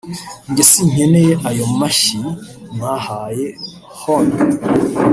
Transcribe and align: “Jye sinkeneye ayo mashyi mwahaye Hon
“Jye 0.55 0.63
sinkeneye 0.71 1.33
ayo 1.49 1.65
mashyi 1.79 2.19
mwahaye 2.75 3.45
Hon 3.99 4.27